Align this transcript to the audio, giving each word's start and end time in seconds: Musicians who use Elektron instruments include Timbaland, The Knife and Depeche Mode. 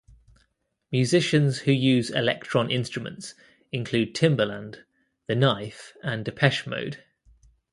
Musicians 0.91 1.59
who 1.59 1.71
use 1.71 2.09
Elektron 2.09 2.71
instruments 2.71 3.35
include 3.71 4.15
Timbaland, 4.15 4.83
The 5.27 5.35
Knife 5.35 5.93
and 6.01 6.25
Depeche 6.25 6.65
Mode. 6.65 7.03